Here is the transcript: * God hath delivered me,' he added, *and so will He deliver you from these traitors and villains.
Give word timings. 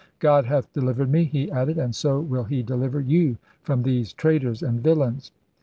* 0.15 0.17
God 0.19 0.45
hath 0.45 0.73
delivered 0.73 1.11
me,' 1.11 1.25
he 1.25 1.51
added, 1.51 1.77
*and 1.77 1.93
so 1.93 2.19
will 2.19 2.45
He 2.45 2.63
deliver 2.63 2.99
you 2.99 3.37
from 3.61 3.83
these 3.83 4.13
traitors 4.13 4.63
and 4.63 4.81
villains. 4.81 5.31